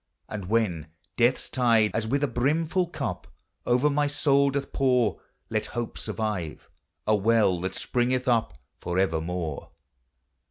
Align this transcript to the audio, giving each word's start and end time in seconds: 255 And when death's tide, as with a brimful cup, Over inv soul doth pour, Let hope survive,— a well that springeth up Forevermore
255 0.31 0.41
And 0.41 0.49
when 0.51 0.87
death's 1.15 1.47
tide, 1.47 1.91
as 1.93 2.07
with 2.07 2.23
a 2.23 2.27
brimful 2.27 2.87
cup, 2.87 3.27
Over 3.67 3.87
inv 3.87 4.09
soul 4.09 4.49
doth 4.49 4.73
pour, 4.73 5.21
Let 5.51 5.67
hope 5.67 5.95
survive,— 5.95 6.71
a 7.05 7.15
well 7.15 7.59
that 7.61 7.75
springeth 7.75 8.27
up 8.27 8.57
Forevermore 8.79 9.69